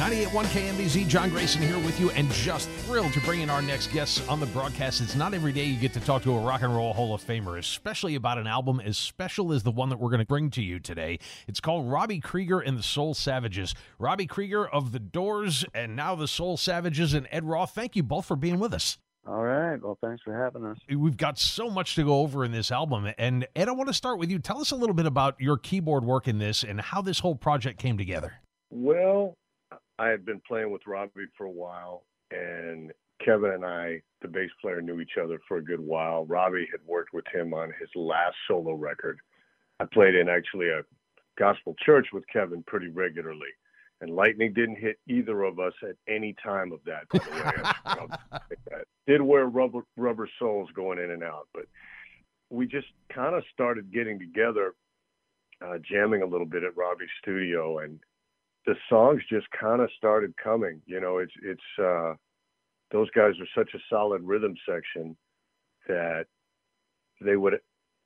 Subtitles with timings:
[0.00, 3.88] 98.1 KMBZ, John Grayson here with you, and just thrilled to bring in our next
[3.88, 5.02] guest on the broadcast.
[5.02, 7.22] It's not every day you get to talk to a rock and roll Hall of
[7.22, 10.48] Famer, especially about an album as special as the one that we're going to bring
[10.52, 11.18] to you today.
[11.46, 13.74] It's called Robbie Krieger and the Soul Savages.
[13.98, 17.74] Robbie Krieger of The Doors, and now the Soul Savages, and Ed Roth.
[17.74, 18.96] Thank you both for being with us.
[19.26, 19.76] All right.
[19.82, 20.78] Well, thanks for having us.
[20.88, 23.12] We've got so much to go over in this album.
[23.18, 24.38] And Ed, I want to start with you.
[24.38, 27.34] Tell us a little bit about your keyboard work in this and how this whole
[27.34, 28.40] project came together.
[28.70, 29.36] Well,
[30.00, 32.90] I had been playing with Robbie for a while, and
[33.22, 36.24] Kevin and I, the bass player, knew each other for a good while.
[36.24, 39.18] Robbie had worked with him on his last solo record.
[39.78, 40.80] I played in actually a
[41.38, 43.50] gospel church with Kevin pretty regularly,
[44.00, 47.06] and lightning didn't hit either of us at any time of that.
[47.84, 51.66] By the way, did wear rubber rubber soles going in and out, but
[52.48, 54.72] we just kind of started getting together,
[55.62, 58.00] uh, jamming a little bit at Robbie's studio, and
[58.66, 60.80] the songs just kind of started coming.
[60.86, 62.14] You know, it's it's uh,
[62.90, 65.16] those guys are such a solid rhythm section
[65.88, 66.26] that
[67.20, 67.54] they would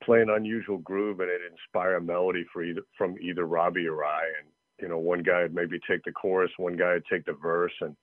[0.02, 4.04] play an unusual groove and it inspire a melody for either from either Robbie or
[4.04, 4.22] I.
[4.40, 4.48] And
[4.80, 7.72] you know, one guy would maybe take the chorus, one guy would take the verse,
[7.80, 7.96] and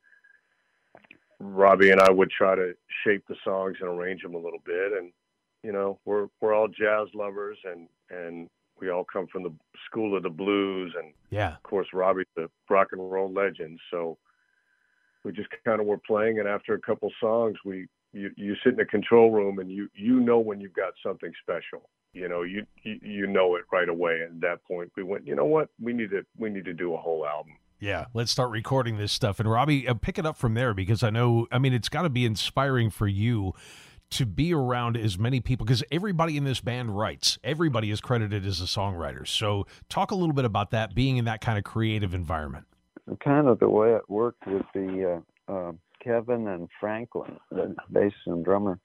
[1.40, 2.74] Robbie and I would try to
[3.04, 4.94] shape the songs and arrange them a little bit.
[4.94, 5.12] And
[5.64, 8.50] you know, we're we're all jazz lovers, and and
[8.82, 9.54] we all come from the
[9.86, 13.80] school of the blues, and yeah, of course Robbie's the rock and roll legend.
[13.90, 14.18] So
[15.24, 18.74] we just kind of were playing, and after a couple songs, we you you sit
[18.74, 21.90] in the control room and you you know when you've got something special.
[22.14, 24.20] You know, you, you know it right away.
[24.22, 26.74] And at that point, we went, you know what, we need to we need to
[26.74, 27.54] do a whole album.
[27.80, 29.40] Yeah, let's start recording this stuff.
[29.40, 32.04] And Robbie, uh, pick it up from there because I know, I mean, it's got
[32.04, 33.54] to be inspiring for you
[34.12, 37.40] to be around as many people because everybody in this band writes.
[37.44, 39.28] Everybody is credited as a songwriter.
[39.28, 42.66] So, talk a little bit about that being in that kind of creative environment.
[43.24, 45.72] Kind of the way it worked with the uh, uh,
[46.04, 48.80] Kevin and Franklin, the bass and drummer,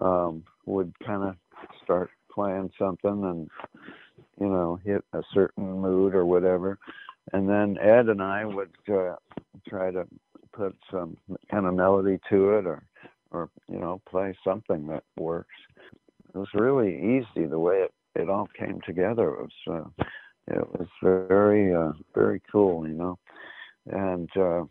[0.00, 1.36] um, would kind of
[1.82, 3.50] start playing something and
[4.38, 6.78] you know hit a certain mood or whatever,
[7.32, 9.14] and then Ed and I would uh,
[9.68, 10.06] try to
[10.52, 11.16] put some
[11.50, 12.82] kind of melody to it or
[13.36, 15.54] or you know play something that works.
[16.34, 19.34] It was really easy the way it, it all came together.
[19.34, 20.04] It was uh,
[20.48, 23.18] it was very uh, very cool, you know,
[23.90, 24.64] and uh,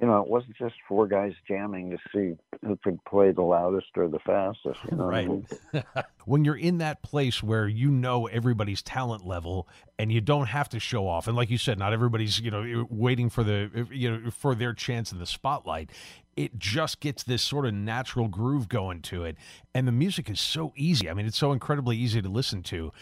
[0.00, 3.88] you know it wasn't just four guys jamming to see who could play the loudest
[3.96, 4.78] or the fastest.
[4.90, 5.94] You know right.
[6.26, 9.66] When you're in that place where you know everybody's talent level
[9.98, 12.86] and you don't have to show off, and like you said, not everybody's you know
[12.90, 15.90] waiting for the you know for their chance in the spotlight
[16.36, 19.36] it just gets this sort of natural groove going to it.
[19.74, 21.10] And the music is so easy.
[21.10, 22.92] I mean, it's so incredibly easy to listen to.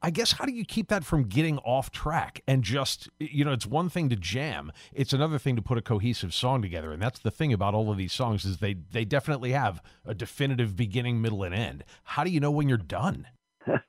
[0.00, 3.52] I guess how do you keep that from getting off track and just you know
[3.52, 7.02] it's one thing to jam it's another thing to put a cohesive song together and
[7.02, 10.76] that's the thing about all of these songs is they they definitely have a definitive
[10.76, 11.84] beginning middle and end.
[12.04, 13.26] How do you know when you're done?
[13.66, 13.86] That's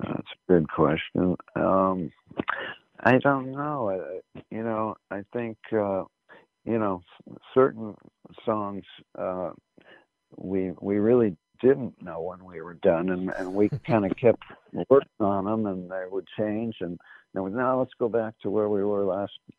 [0.00, 1.36] a good question.
[1.56, 2.10] Um,
[3.00, 3.90] I don't know.
[3.90, 6.04] I, you know I think uh,
[6.64, 7.02] you know,
[7.52, 7.94] certain
[8.44, 8.84] songs
[9.18, 9.50] uh,
[10.36, 14.42] we we really didn't know when we were done, and and we kind of kept
[14.90, 16.98] working on them, and they would change, and
[17.32, 19.32] then we now let's go back to where we were last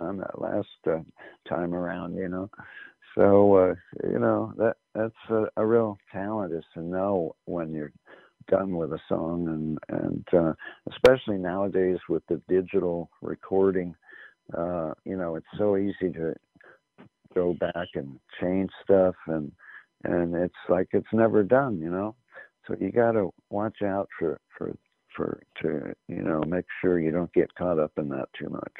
[0.00, 1.00] on that last uh,
[1.48, 2.50] time around, you know.
[3.14, 3.74] So uh,
[4.08, 7.92] you know that that's a, a real talent is to know when you're
[8.48, 10.52] done with a song, and and uh,
[10.90, 13.94] especially nowadays with the digital recording
[14.56, 16.34] uh, you know, it's so easy to
[17.34, 19.50] go back and change stuff and
[20.04, 22.14] and it's like it's never done, you know.
[22.66, 24.74] So you got to watch out for for
[25.16, 28.72] for to you know make sure you don't get caught up in that too much.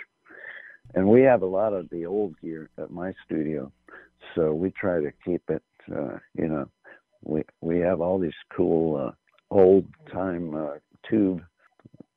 [0.94, 3.72] And we have a lot of the old gear at my studio,
[4.34, 5.62] so we try to keep it.
[5.90, 6.68] Uh, you know,
[7.24, 9.12] we we have all these cool uh,
[9.50, 10.74] old time uh,
[11.08, 11.42] tube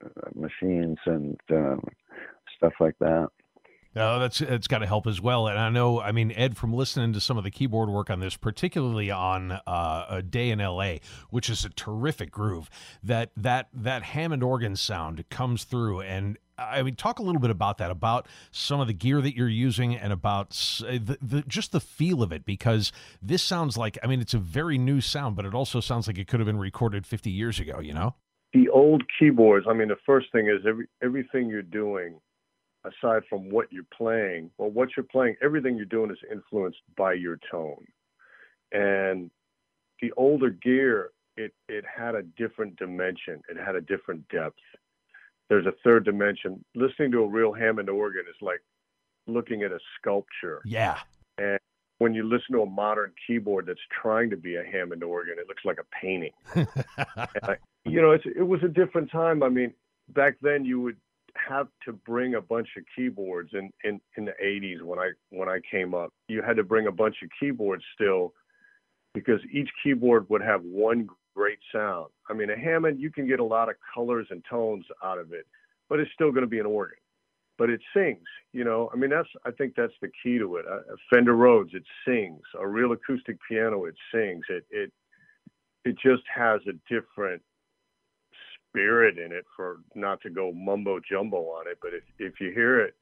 [0.04, 1.84] uh, machines and um,
[2.58, 3.30] stuff like that.
[3.96, 5.48] No, that's it's got to help as well.
[5.48, 8.20] And I know, I mean, Ed, from listening to some of the keyboard work on
[8.20, 11.00] this, particularly on uh, a day in L.A.,
[11.30, 12.70] which is a terrific groove,
[13.02, 16.02] that that that Hammond organ sound comes through.
[16.02, 19.34] And I mean, talk a little bit about that, about some of the gear that
[19.34, 22.92] you're using, and about the, the just the feel of it, because
[23.22, 26.18] this sounds like, I mean, it's a very new sound, but it also sounds like
[26.18, 27.80] it could have been recorded 50 years ago.
[27.80, 28.16] You know,
[28.54, 29.68] the old keyboards.
[29.70, 32.20] I mean, the first thing is every everything you're doing
[32.86, 37.14] aside from what you're playing, well, what you're playing, everything you're doing is influenced by
[37.14, 37.86] your tone.
[38.72, 39.30] And
[40.02, 43.42] the older gear, it it had a different dimension.
[43.50, 44.60] It had a different depth.
[45.50, 46.64] There's a third dimension.
[46.76, 48.62] Listening to a real Hammond organ is like
[49.28, 50.62] looking at a sculpture.
[50.66, 51.00] Yeah.
[51.38, 51.60] And
[52.00, 55.48] when you listen to a modern keyboard that's trying to be a Hammond organ, it
[55.48, 56.32] looks like a painting.
[57.44, 57.56] I,
[57.86, 59.44] you know, it's, it was a different time.
[59.44, 59.74] I mean,
[60.10, 60.98] back then you would
[61.36, 65.50] have to bring a bunch of keyboards in, in, in the 80s when I when
[65.50, 66.14] I came up.
[66.28, 68.34] You had to bring a bunch of keyboards still
[69.14, 72.08] because each keyboard would have one great sound.
[72.30, 75.34] I mean, a Hammond you can get a lot of colors and tones out of
[75.34, 75.46] it,
[75.90, 76.98] but it's still going to be an organ.
[77.58, 78.90] But it sings, you know.
[78.94, 80.66] I mean, that's I think that's the key to it.
[80.66, 82.42] A Fender Rhodes, it sings.
[82.60, 84.44] A real acoustic piano, it sings.
[84.50, 84.92] It it
[85.86, 87.42] it just has a different
[88.76, 91.78] spirit in it for not to go mumbo jumbo on it.
[91.82, 92.96] But if if you hear it,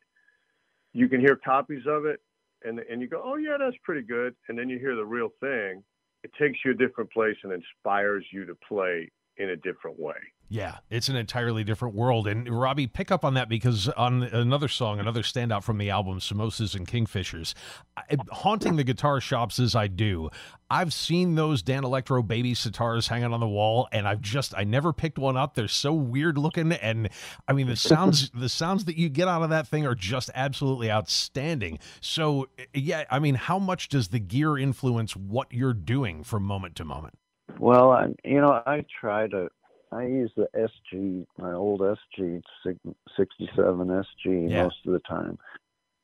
[0.93, 2.21] you can hear copies of it,
[2.63, 4.35] and and you go, oh yeah, that's pretty good.
[4.47, 5.83] And then you hear the real thing.
[6.23, 10.15] It takes you a different place and inspires you to play in a different way.
[10.49, 12.27] Yeah, it's an entirely different world.
[12.27, 16.19] And Robbie, pick up on that because on another song, another standout from the album,
[16.19, 17.55] Samosas and Kingfishers,
[17.97, 20.29] I, haunting the guitar shops as I do,
[20.69, 24.93] I've seen those Danelectro baby sitars hanging on the wall, and I've just I never
[24.93, 25.55] picked one up.
[25.55, 27.09] They're so weird looking, and
[27.47, 30.29] I mean the sounds the sounds that you get out of that thing are just
[30.35, 31.79] absolutely outstanding.
[31.99, 36.75] So yeah, I mean, how much does the gear influence what you're doing from moment
[36.75, 37.17] to moment?
[37.59, 39.49] Well, I, you know, I try to
[39.93, 44.05] I use the SG, my old SG 67 SG
[44.49, 44.63] yeah.
[44.63, 45.37] most of the time.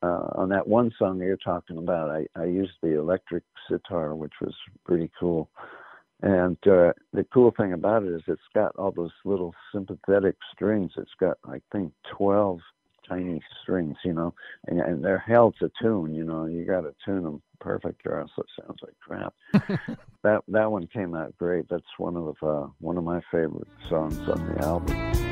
[0.02, 4.32] Uh, on that one song you're talking about, I, I used the electric sitar, which
[4.40, 4.54] was
[4.86, 5.50] pretty cool.
[6.22, 10.92] And uh, the cool thing about it is it's got all those little sympathetic strings.
[10.96, 12.60] It's got, I think, 12
[13.10, 14.32] tiny strings, you know,
[14.66, 18.20] and, and they're held to tune, you know, you got to tune them perfect or
[18.20, 19.34] else it sounds like crap.
[20.22, 21.68] that that one came out great.
[21.68, 25.29] That's one of uh, one of my favorite songs on the album.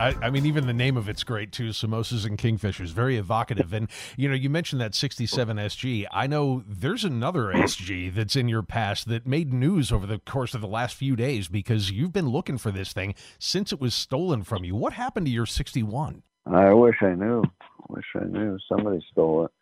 [0.00, 1.68] I, I, mean, even the name of it's great too.
[1.68, 3.74] Samosas and Kingfishers, very evocative.
[3.74, 6.06] And you know, you mentioned that '67 SG.
[6.10, 10.54] I know there's another SG that's in your past that made news over the course
[10.54, 13.94] of the last few days because you've been looking for this thing since it was
[13.94, 14.74] stolen from you.
[14.74, 16.22] What happened to your '61?
[16.46, 17.44] I wish I knew.
[17.90, 18.58] Wish I knew.
[18.68, 19.52] Somebody stole it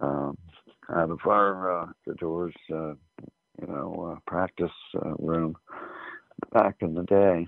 [0.00, 0.38] um,
[0.88, 2.94] out of our uh, the doors, uh,
[3.60, 5.56] you know, uh, practice uh, room
[6.52, 7.46] back in the day.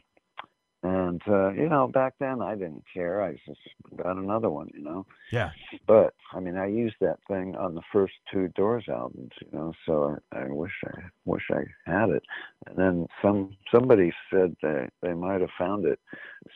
[0.84, 3.22] And uh, you know, back then I didn't care.
[3.22, 3.58] I just
[3.96, 5.06] got another one, you know.
[5.32, 5.50] Yeah.
[5.86, 9.72] But I mean, I used that thing on the first two Doors albums, you know.
[9.86, 12.22] So I, I wish I wish I had it.
[12.66, 15.98] And then some somebody said they they might have found it,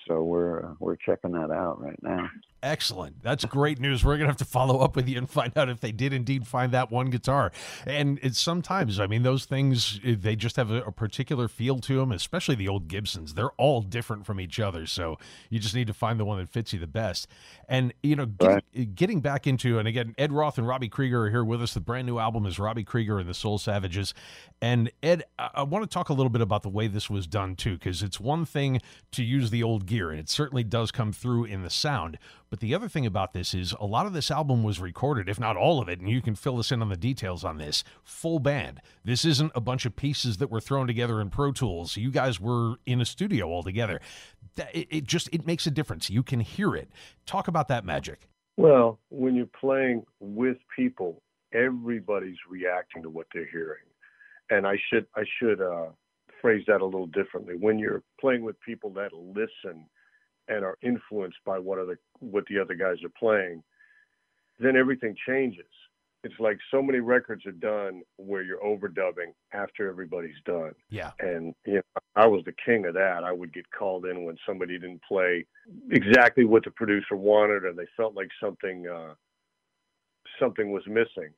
[0.07, 2.29] so we're uh, we're checking that out right now.
[2.61, 3.23] Excellent.
[3.23, 4.05] That's great news.
[4.05, 6.13] We're going to have to follow up with you and find out if they did
[6.13, 7.53] indeed find that one guitar.
[7.87, 11.99] And it's sometimes, I mean, those things, they just have a, a, particular feel to
[11.99, 13.35] them, especially the old Gibsons.
[13.35, 14.87] They're all different from each other.
[14.87, 15.19] So
[15.51, 17.29] you just need to find the one that fits you the best.
[17.69, 18.95] And, you know, getting, right.
[18.97, 21.75] getting back into, and again, Ed Roth and Robbie Krieger are here with us.
[21.75, 24.15] The brand new album is Robbie Krieger and the Soul Savages.
[24.61, 27.29] And Ed, I, I want to talk a little bit about the way this was
[27.29, 28.81] done too, because it's one thing
[29.13, 32.19] to use the old gear, and it certainly does come through in the sound.
[32.51, 35.39] But the other thing about this is a lot of this album was recorded, if
[35.39, 37.85] not all of it, and you can fill us in on the details on this,
[38.03, 38.81] full band.
[39.05, 41.97] This isn't a bunch of pieces that were thrown together in Pro Tools.
[41.97, 44.01] You guys were in a studio all together.
[44.73, 46.11] It just it makes a difference.
[46.11, 46.89] You can hear it.
[47.27, 48.29] Talk about that magic.
[48.57, 53.85] Well, when you're playing with people, everybody's reacting to what they're hearing.
[54.51, 55.91] And I should I should uh,
[56.41, 57.55] phrase that a little differently.
[57.59, 59.87] When you're playing with people that listen
[60.49, 63.63] and are influenced by what other what the other guys are playing,
[64.59, 65.67] then everything changes.
[66.25, 70.73] It's like so many records are done where you're overdubbing after everybody's done.
[70.91, 71.13] Yeah.
[71.21, 71.83] And you know,
[72.17, 73.23] I was the king of that.
[73.23, 75.47] I would get called in when somebody didn't play
[75.91, 79.15] exactly what the producer wanted or they felt like something uh
[80.41, 81.33] something was missing.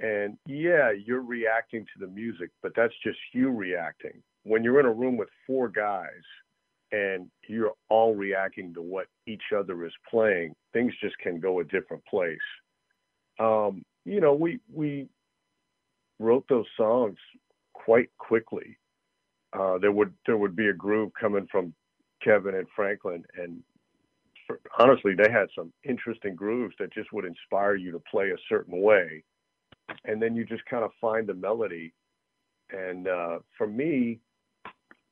[0.00, 4.22] And yeah, you're reacting to the music, but that's just you reacting.
[4.42, 6.08] When you're in a room with four guys
[6.90, 11.64] and you're all reacting to what each other is playing, things just can go a
[11.64, 12.38] different place.
[13.38, 15.08] Um, you know, we we
[16.18, 17.16] wrote those songs
[17.72, 18.76] quite quickly.
[19.52, 21.72] Uh, there would there would be a groove coming from
[22.22, 23.62] Kevin and Franklin, and
[24.46, 28.36] for, honestly, they had some interesting grooves that just would inspire you to play a
[28.48, 29.22] certain way
[30.04, 31.92] and then you just kind of find the melody.
[32.70, 34.20] And uh, for me,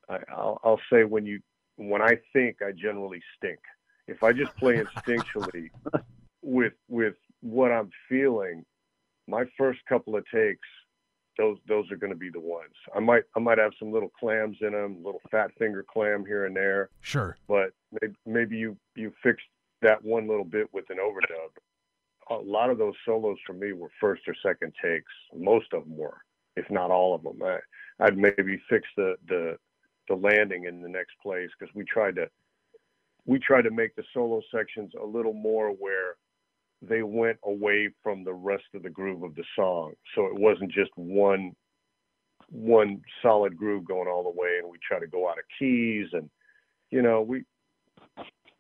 [0.09, 1.41] I, I'll, I'll say when you
[1.76, 3.59] when I think, I generally stink.
[4.07, 5.71] If I just play instinctually
[6.43, 8.64] with with what I'm feeling,
[9.26, 10.69] my first couple of takes,
[11.38, 12.75] those those are going to be the ones.
[12.95, 16.47] I might I might have some little clams in them, little fat finger clam here
[16.47, 16.91] and there.
[17.00, 17.37] Sure.
[17.49, 19.43] But maybe, maybe you you fix
[19.83, 21.50] that one little bit with an overdub,
[22.40, 25.12] a lot of those solos for me were first or second takes.
[25.34, 26.18] Most of them were,
[26.56, 27.42] if not all of them.
[27.42, 27.58] I,
[28.04, 29.56] I'd maybe fix the the
[30.08, 32.28] the landing in the next place because we tried to
[33.24, 36.16] we tried to make the solo sections a little more where
[36.80, 39.92] they went away from the rest of the groove of the song.
[40.14, 41.52] So it wasn't just one
[42.50, 46.08] one solid groove going all the way and we try to go out of keys
[46.12, 46.28] and
[46.90, 47.44] you know we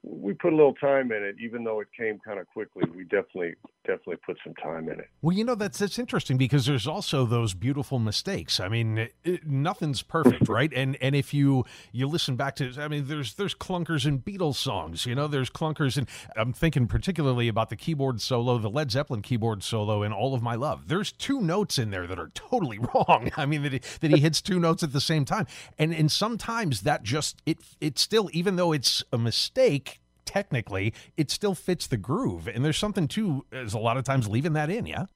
[0.04, 2.82] we put a little time in it, even though it came kind of quickly.
[2.94, 3.54] We definitely,
[3.86, 5.08] definitely put some time in it.
[5.20, 8.58] Well, you know that's that's interesting because there's also those beautiful mistakes.
[8.58, 10.72] I mean, it, nothing's perfect, right?
[10.82, 14.56] And and if you you listen back to, I mean, there's there's clunkers in Beatles
[14.56, 15.06] songs.
[15.06, 19.22] You know, there's clunkers, and I'm thinking particularly about the keyboard solo, the Led Zeppelin
[19.22, 22.78] keyboard solo in "All of My Love." There's two notes in there that are totally
[22.94, 23.30] wrong.
[23.36, 25.46] I mean, that he, that he hits two notes at the same time,
[25.78, 29.91] and and sometimes that just it it still, even though it's a mistake
[30.32, 32.48] technically, it still fits the groove.
[32.48, 35.06] And there's something too is a lot of times leaving that in, yeah.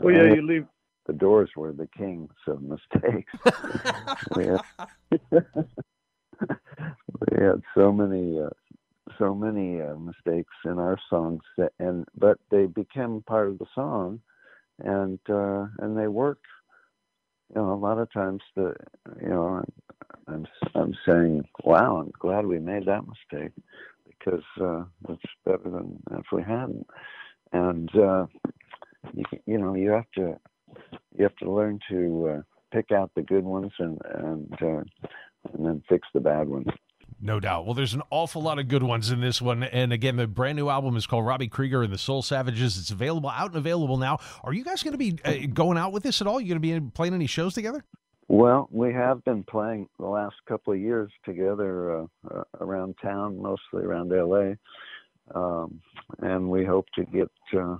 [0.00, 0.66] Well, yeah, you leave.
[1.06, 3.32] The Doors were the kings of mistakes.
[4.36, 4.60] we, had,
[5.30, 5.40] we
[7.36, 8.50] had so many, uh,
[9.18, 13.66] so many uh, mistakes in our songs, that, and but they became part of the
[13.74, 14.20] song,
[14.78, 16.38] and uh, and they work.
[17.48, 18.76] You know, a lot of times the,
[19.20, 19.64] you know,
[20.28, 20.46] I'm
[20.76, 23.52] I'm saying, wow, I'm glad we made that mistake
[24.20, 26.86] because uh, it's better than if we hadn't.
[27.52, 28.26] And uh,
[29.14, 30.38] you, you know, you have to
[31.16, 35.08] you have to learn to uh, pick out the good ones and and uh,
[35.52, 36.68] and then fix the bad ones.
[37.22, 37.66] No doubt.
[37.66, 39.62] Well, there's an awful lot of good ones in this one.
[39.62, 42.78] And again, the brand new album is called Robbie Krieger and the Soul Savages.
[42.78, 44.18] It's available out and available now.
[44.42, 46.40] Are you guys going to be uh, going out with this at all?
[46.40, 47.84] You going to be playing any shows together?
[48.32, 53.42] Well, we have been playing the last couple of years together uh, uh, around town,
[53.42, 54.52] mostly around LA,
[55.34, 55.80] um,
[56.20, 57.76] and we hope to get, uh,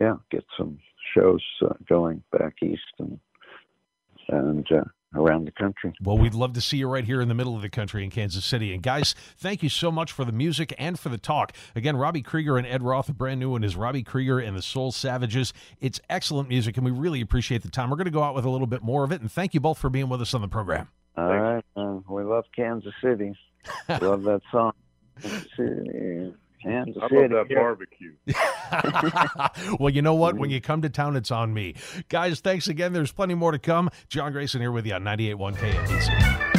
[0.00, 0.80] yeah, get some
[1.14, 3.16] shows uh, going back east and
[4.26, 4.82] and uh,
[5.16, 5.92] around the country.
[6.02, 8.10] Well, we'd love to see you right here in the middle of the country in
[8.10, 8.72] Kansas City.
[8.72, 11.52] And guys, thank you so much for the music and for the talk.
[11.74, 14.62] Again, Robbie Krieger and Ed Roth, a brand new one is Robbie Krieger and the
[14.62, 15.52] Soul Savages.
[15.80, 17.90] It's excellent music, and we really appreciate the time.
[17.90, 19.60] We're going to go out with a little bit more of it, and thank you
[19.60, 20.88] both for being with us on the program.
[21.16, 22.04] All right, man.
[22.08, 23.34] We love Kansas City.
[23.88, 24.72] love that song.
[26.66, 27.00] Kansas City.
[27.00, 27.34] Kansas I City.
[27.34, 28.12] love that barbecue.
[29.78, 30.36] well, you know what?
[30.36, 31.74] When you come to town, it's on me.
[32.08, 32.92] Guys, thanks again.
[32.92, 33.90] There's plenty more to come.
[34.08, 36.55] John Grayson here with you on 98.1 KMBZ.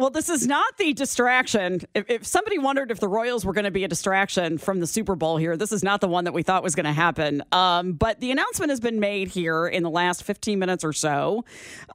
[0.00, 1.82] Well, this is not the distraction.
[1.94, 4.86] If, if, somebody wondered if the Royals were going to be a distraction from the
[4.86, 7.42] Super Bowl here, this is not the one that we thought was going to happen.
[7.52, 11.44] Um, but the announcement has been made here in the last 15 minutes or so.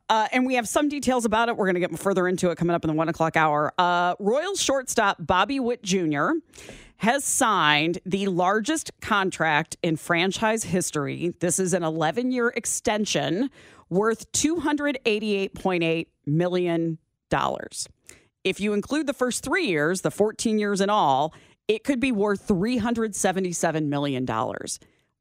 [0.07, 1.57] Uh, and we have some details about it.
[1.57, 3.73] We're going to get further into it coming up in the one o'clock hour.
[3.79, 6.33] Uh, Royals shortstop Bobby Witt Jr.
[6.97, 11.33] has signed the largest contract in franchise history.
[11.39, 13.49] This is an 11 year extension
[13.89, 16.99] worth $288.8 million.
[18.45, 21.33] If you include the first three years, the 14 years in all,
[21.67, 24.23] it could be worth $377 million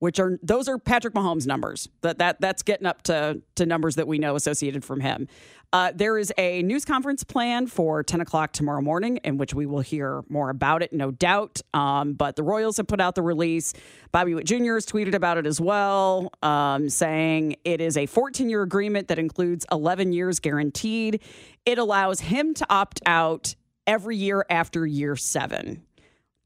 [0.04, 1.88] which are those are Patrick Mahomes numbers.
[2.02, 5.28] That that that's getting up to to numbers that we know associated from him.
[5.72, 9.64] Uh, there is a news conference planned for 10 o'clock tomorrow morning, in which we
[9.64, 11.62] will hear more about it, no doubt.
[11.72, 13.72] Um, but the Royals have put out the release.
[14.12, 14.74] Bobby Witt Jr.
[14.74, 19.18] has tweeted about it as well, um, saying it is a 14 year agreement that
[19.18, 21.22] includes 11 years guaranteed.
[21.64, 23.54] It allows him to opt out
[23.86, 25.82] every year after year seven.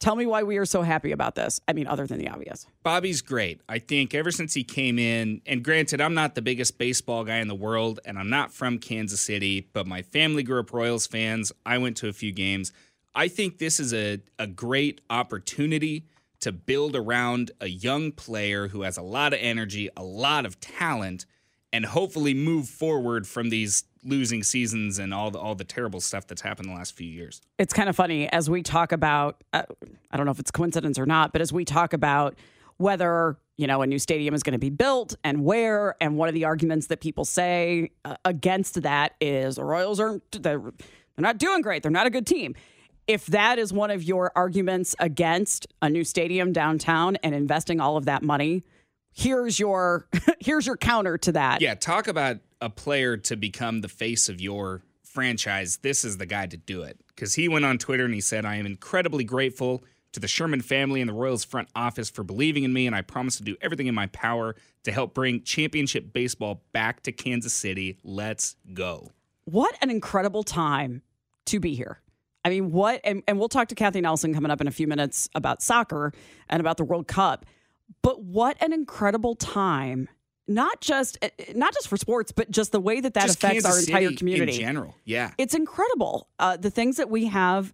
[0.01, 1.61] Tell me why we are so happy about this.
[1.67, 2.67] I mean, other than the obvious.
[2.85, 3.61] Bobby's great.
[3.69, 7.39] I think ever since he came in, and granted, I'm not the biggest baseball guy
[7.39, 11.09] in the world, and I'm not from Kansas City, but my family grew up Royals
[11.09, 11.51] fans.
[11.67, 12.73] I went to a few games.
[13.15, 16.05] I think this is a, a great opportunity
[16.41, 20.61] to build around a young player who has a lot of energy, a lot of
[20.61, 21.27] talent,
[21.73, 26.27] and hopefully move forward from these losing seasons and all the all the terrible stuff
[26.27, 27.41] that's happened the last few years.
[27.59, 29.63] It's kind of funny as we talk about uh,
[30.11, 32.37] I don't know if it's coincidence or not, but as we talk about
[32.79, 36.29] whether you know a new stadium is going to be built and where and one
[36.29, 40.73] of the arguments that people say uh, against that is the Royals aren't they're, they're
[41.19, 41.83] not doing great.
[41.83, 42.55] They're not a good team.
[43.07, 47.97] If that is one of your arguments against a new stadium downtown and investing all
[47.97, 48.65] of that money,
[49.13, 50.09] here's your
[50.41, 51.61] here's your counter to that.
[51.61, 55.79] Yeah, talk about a player to become the face of your franchise.
[55.79, 58.45] This is the guy to do it because he went on Twitter and he said,
[58.45, 62.65] "I am incredibly grateful to the Sherman family and the Royals front office for believing
[62.65, 66.13] in me, and I promise to do everything in my power to help bring championship
[66.13, 67.99] baseball back to Kansas City.
[68.03, 69.13] Let's go."
[69.45, 71.01] What an incredible time
[71.47, 72.03] to be here.
[72.45, 74.87] I mean, what, and, and we'll talk to Kathy Nelson coming up in a few
[74.87, 76.13] minutes about soccer
[76.49, 77.45] and about the World Cup.
[78.03, 80.09] But what an incredible time
[80.49, 83.37] not just eh, eh, not just for sports, but just the way that that just
[83.37, 84.97] affects Kansas our entire City community in general.
[85.05, 86.29] Yeah, it's incredible.
[86.39, 87.73] Uh, the things that we have.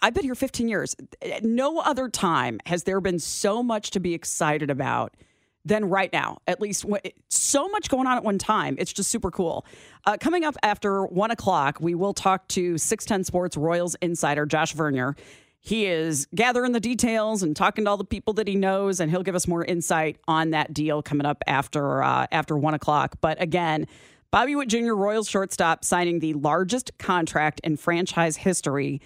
[0.00, 0.94] I've been here 15 years.
[1.42, 5.16] No other time has there been so much to be excited about
[5.64, 6.38] than right now.
[6.46, 6.84] At least
[7.28, 8.76] so much going on at one time.
[8.78, 9.66] It's just super cool.
[10.06, 14.72] Uh, coming up after one o'clock, we will talk to 610 Sports Royals insider Josh
[14.72, 15.16] Vernier
[15.64, 19.10] he is gathering the details and talking to all the people that he knows, and
[19.10, 23.16] he'll give us more insight on that deal coming up after uh, after one o'clock.
[23.20, 23.86] But again,
[24.32, 29.00] Bobby Witt Jr., Royals shortstop, signing the largest contract in franchise history,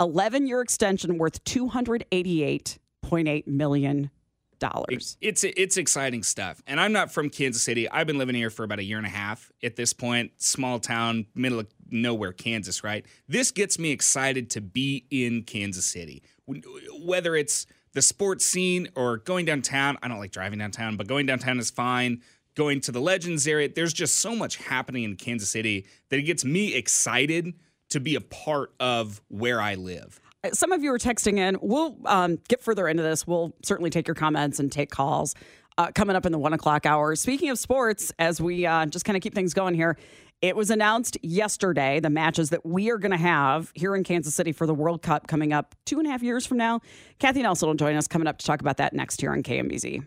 [0.00, 4.10] eleven year extension worth two hundred eighty eight point eight million
[4.58, 5.16] dollars.
[5.20, 6.62] It's it's exciting stuff.
[6.66, 7.88] And I'm not from Kansas City.
[7.88, 10.32] I've been living here for about a year and a half at this point.
[10.38, 12.84] Small town, middle of nowhere, Kansas.
[12.84, 13.04] Right.
[13.28, 16.22] This gets me excited to be in Kansas City.
[16.46, 19.98] Whether it's the sports scene or going downtown.
[20.02, 22.22] I don't like driving downtown, but going downtown is fine.
[22.54, 26.22] Going to the Legends area, there's just so much happening in Kansas City that it
[26.22, 27.54] gets me excited
[27.90, 30.20] to be a part of where I live
[30.52, 31.58] some of you are texting in.
[31.60, 33.26] We'll um, get further into this.
[33.26, 35.34] We'll certainly take your comments and take calls
[35.78, 37.14] uh, coming up in the one o'clock hour.
[37.16, 39.96] Speaking of sports, as we uh, just kind of keep things going here,
[40.40, 44.34] it was announced yesterday the matches that we are going to have here in Kansas
[44.34, 46.80] City for the World Cup coming up two and a half years from now.
[47.18, 50.06] Kathy Nelson will join us coming up to talk about that next here on KMBZ.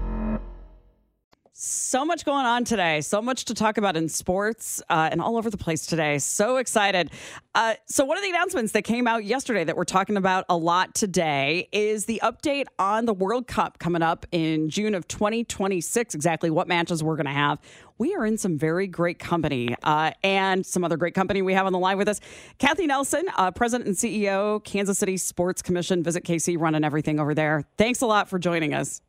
[1.63, 3.01] So much going on today.
[3.01, 6.17] So much to talk about in sports uh, and all over the place today.
[6.17, 7.11] So excited.
[7.53, 10.57] Uh, so, one of the announcements that came out yesterday that we're talking about a
[10.57, 16.15] lot today is the update on the World Cup coming up in June of 2026.
[16.15, 17.59] Exactly what matches we're going to have.
[17.99, 21.67] We are in some very great company uh, and some other great company we have
[21.67, 22.19] on the line with us.
[22.57, 27.35] Kathy Nelson, uh, President and CEO, Kansas City Sports Commission, Visit KC, running everything over
[27.35, 27.65] there.
[27.77, 28.99] Thanks a lot for joining us.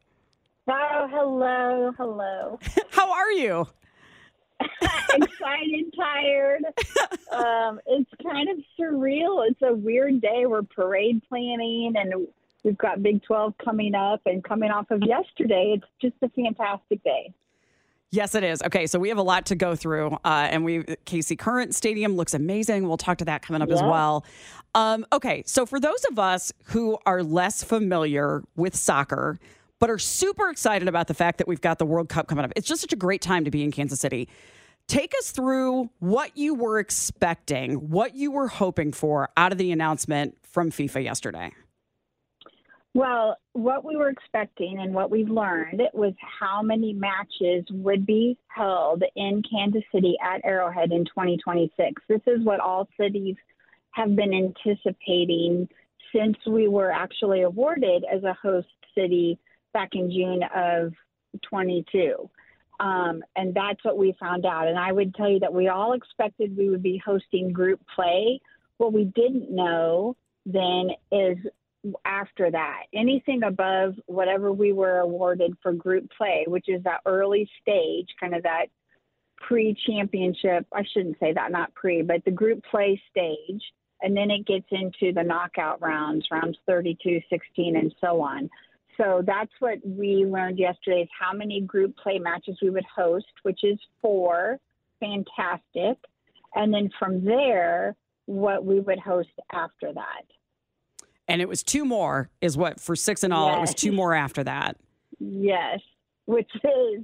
[0.68, 2.58] Oh, hello, hello.
[2.90, 3.66] How are you?
[5.12, 6.64] excited, tired.
[7.32, 9.48] Um, it's kind of surreal.
[9.48, 10.44] It's a weird day.
[10.44, 12.28] We're parade planning, and
[12.62, 17.02] we've got Big 12 coming up, and coming off of yesterday, it's just a fantastic
[17.02, 17.32] day.
[18.10, 18.62] Yes, it is.
[18.62, 22.16] Okay, so we have a lot to go through, uh, and we KC Current Stadium
[22.16, 22.86] looks amazing.
[22.86, 23.76] We'll talk to that coming up yeah.
[23.76, 24.26] as well.
[24.74, 29.38] Um, okay, so for those of us who are less familiar with soccer,
[29.82, 32.52] but are super excited about the fact that we've got the World Cup coming up,
[32.54, 34.28] it's just such a great time to be in Kansas City.
[34.86, 39.72] Take us through what you were expecting, what you were hoping for out of the
[39.72, 41.50] announcement from FIFA yesterday.
[42.94, 48.38] Well, what we were expecting and what we've learned was how many matches would be
[48.46, 52.00] held in Kansas City at Arrowhead in 2026.
[52.08, 53.34] This is what all cities
[53.90, 55.68] have been anticipating
[56.14, 59.40] since we were actually awarded as a host city
[59.72, 60.92] back in June of
[61.48, 62.28] 22.
[62.80, 64.66] Um, and that's what we found out.
[64.66, 68.40] And I would tell you that we all expected we would be hosting group play.
[68.78, 71.38] What we didn't know then is
[72.04, 72.84] after that.
[72.94, 78.34] Anything above whatever we were awarded for group play, which is that early stage, kind
[78.34, 78.66] of that
[79.38, 83.62] pre championship, I shouldn't say that, not pre, but the group play stage.
[84.00, 88.50] And then it gets into the knockout rounds, rounds 32, 16, and so on.
[88.96, 93.26] So that's what we learned yesterday is how many group play matches we would host,
[93.42, 94.58] which is four.
[95.00, 95.98] Fantastic.
[96.54, 100.24] And then from there, what we would host after that
[101.28, 103.56] and it was two more is what for six and all yes.
[103.56, 104.76] it was two more after that
[105.18, 105.80] yes
[106.26, 107.02] which is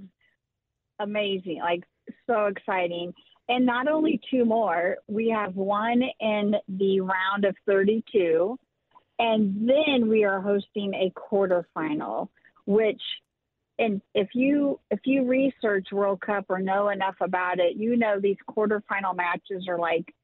[1.01, 1.83] amazing like
[2.27, 3.13] so exciting
[3.49, 8.59] and not only two more we have one in the round of 32
[9.19, 12.29] and then we are hosting a quarterfinal
[12.67, 13.01] which
[13.79, 18.19] and if you if you research world cup or know enough about it you know
[18.21, 20.15] these quarterfinal matches are like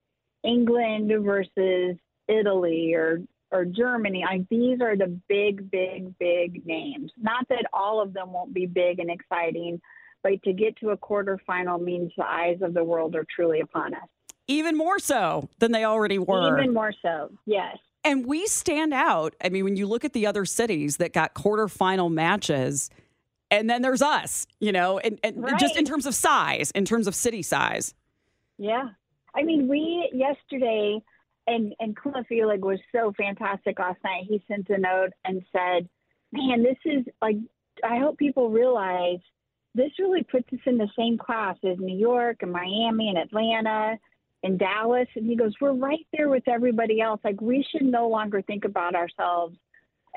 [0.43, 1.97] england versus
[2.29, 3.21] italy or
[3.55, 4.25] or Germany.
[4.29, 7.13] Like these are the big, big, big names.
[7.17, 9.81] Not that all of them won't be big and exciting,
[10.23, 13.95] but to get to a quarterfinal means the eyes of the world are truly upon
[13.95, 14.09] us.
[14.49, 16.59] Even more so than they already were.
[16.59, 17.79] Even more so, yes.
[18.05, 19.35] And we stand out.
[19.43, 22.91] I mean, when you look at the other cities that got quarterfinal matches,
[23.51, 25.59] and then there's us, you know, and, and right.
[25.59, 27.95] just in terms of size, in terms of city size.
[28.59, 28.91] Yeah.
[29.35, 31.03] I mean, we yesterday
[31.47, 34.25] and and Cliff Illig was so fantastic last night.
[34.29, 35.89] He sent a note and said,
[36.33, 37.37] "Man, this is like
[37.83, 39.19] I hope people realize
[39.75, 43.99] this really puts us in the same class as New York and Miami and Atlanta
[44.45, 47.21] and Dallas." And he goes, "We're right there with everybody else.
[47.25, 49.57] Like we should no longer think about ourselves."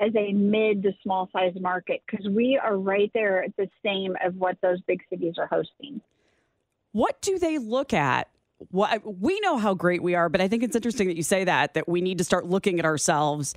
[0.00, 4.14] As a mid to small size market, because we are right there at the same
[4.24, 6.00] of what those big cities are hosting.
[6.92, 8.28] What do they look at
[8.70, 11.44] what we know how great we are, but I think it's interesting that you say
[11.44, 13.54] that that we need to start looking at ourselves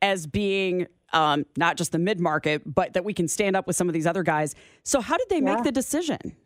[0.00, 3.76] as being um, not just the mid market, but that we can stand up with
[3.76, 4.54] some of these other guys.
[4.82, 5.54] So, how did they yeah.
[5.54, 6.36] make the decision?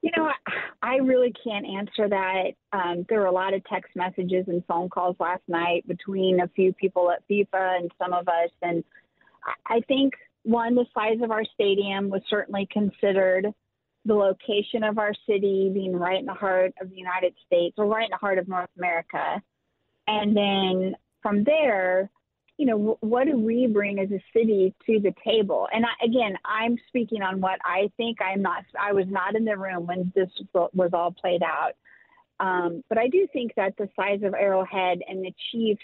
[0.00, 0.30] You know,
[0.80, 2.50] I really can't answer that.
[2.72, 6.48] Um, there were a lot of text messages and phone calls last night between a
[6.48, 8.50] few people at FIFA and some of us.
[8.62, 8.84] And
[9.66, 13.48] I think, one, the size of our stadium was certainly considered
[14.04, 17.86] the location of our city being right in the heart of the United States or
[17.86, 19.42] right in the heart of North America.
[20.06, 22.08] And then from there,
[22.58, 25.68] you know, what do we bring as a city to the table?
[25.72, 28.18] And I, again, I'm speaking on what I think.
[28.20, 28.64] I'm not.
[28.78, 31.72] I was not in the room when this was all played out,
[32.40, 35.82] um, but I do think that the size of Arrowhead and the Chiefs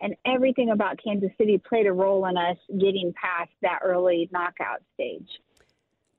[0.00, 4.82] and everything about Kansas City played a role in us getting past that early knockout
[4.94, 5.28] stage.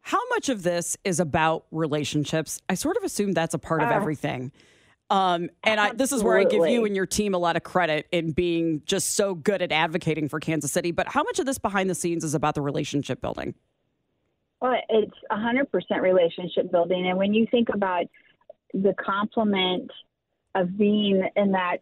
[0.01, 2.62] How much of this is about relationships?
[2.69, 4.51] I sort of assume that's a part of uh, everything.
[5.10, 7.63] Um, and I, this is where I give you and your team a lot of
[7.63, 10.91] credit in being just so good at advocating for Kansas City.
[10.91, 13.56] But how much of this behind the scenes is about the relationship building?
[14.62, 17.08] Well, it's 100% relationship building.
[17.08, 18.06] And when you think about
[18.74, 19.89] the complement
[20.56, 21.78] of being in that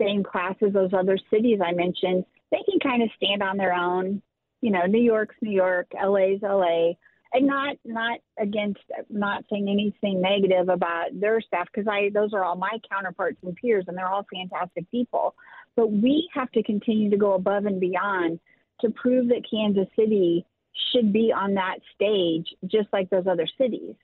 [0.00, 3.74] same class as those other cities I mentioned, they can kind of stand on their
[3.74, 4.22] own.
[4.60, 6.92] You know, New York's New York, LA's LA
[7.32, 12.44] and not not against not saying anything negative about their staff because I those are
[12.44, 15.34] all my counterparts and peers and they're all fantastic people.
[15.76, 18.38] But we have to continue to go above and beyond
[18.80, 20.44] to prove that Kansas City
[20.92, 23.94] should be on that stage just like those other cities.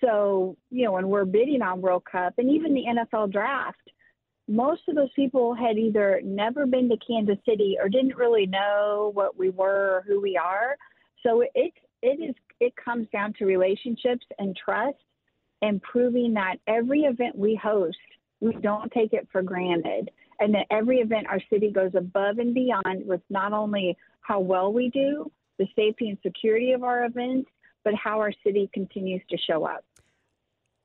[0.00, 3.78] So, you know, when we're bidding on World Cup and even the NFL draft,
[4.48, 9.12] most of those people had either never been to Kansas City or didn't really know
[9.14, 10.76] what we were or who we are.
[11.24, 14.98] So it's it is it comes down to relationships and trust
[15.62, 17.96] and proving that every event we host,
[18.40, 20.10] we don't take it for granted.
[20.40, 24.72] And that every event our city goes above and beyond with not only how well
[24.72, 27.48] we do, the safety and security of our events,
[27.84, 29.84] but how our city continues to show up.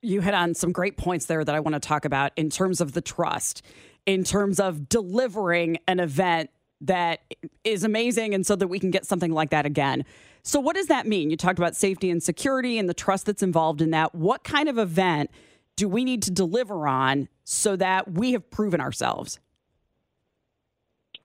[0.02, 2.82] You hit on some great points there that I want to talk about in terms
[2.82, 3.64] of the trust,
[4.06, 6.52] in terms of delivering an event
[6.82, 7.22] that
[7.64, 10.06] is amazing and so that we can get something like that again.
[10.48, 11.30] So, what does that mean?
[11.30, 14.16] You talked about safety and security and the trust that's involved in that.
[14.16, 15.30] What kind of event
[15.76, 19.42] do we need to deliver on so that we have proven ourselves?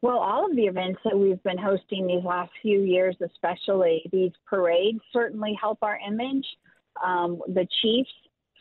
[0.01, 4.33] Well, all of the events that we've been hosting these last few years, especially these
[4.45, 6.45] parades, certainly help our image.
[7.03, 8.11] Um, the Chiefs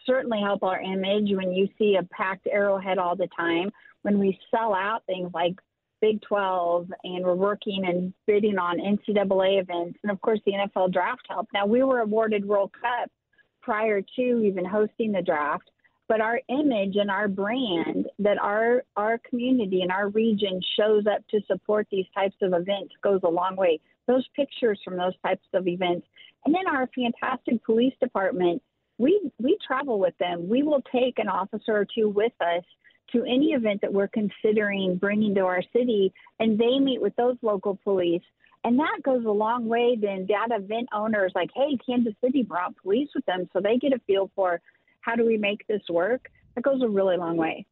[0.06, 3.72] certainly help our image when you see a packed arrowhead all the time.
[4.04, 5.56] When we sell out things like
[6.02, 10.92] Big 12 and we're working and bidding on NCAA events, and of course the NFL
[10.92, 11.48] draft help.
[11.54, 13.10] Now, we were awarded World Cup
[13.62, 15.70] prior to even hosting the draft
[16.12, 21.26] but our image and our brand that our our community and our region shows up
[21.30, 23.80] to support these types of events goes a long way.
[24.08, 26.06] Those pictures from those types of events,
[26.44, 28.62] and then our fantastic police department.
[28.98, 30.50] We we travel with them.
[30.50, 32.66] We will take an officer or two with us
[33.14, 37.38] to any event that we're considering bringing to our city, and they meet with those
[37.42, 38.24] local police.
[38.64, 39.98] And that goes a long way.
[40.00, 43.94] Then that event owners like, hey, Kansas City brought police with them, so they get
[43.94, 44.62] a feel for
[45.02, 46.30] how do we make this work?
[46.56, 47.66] That goes a really long way.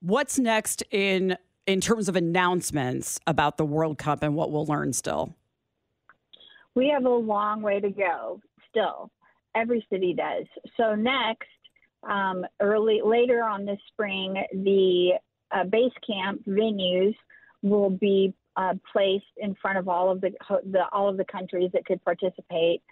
[0.00, 4.92] What's next in in terms of announcements about the World Cup and what we'll learn
[4.92, 5.36] still?
[6.74, 9.10] We have a long way to go still.
[9.54, 10.46] Every city does.
[10.76, 11.48] So next,
[12.02, 15.12] um, early later on this spring, the
[15.52, 17.14] uh, base camp venues
[17.62, 20.30] will be uh, placed in front of all of the,
[20.70, 22.82] the all of the countries that could participate.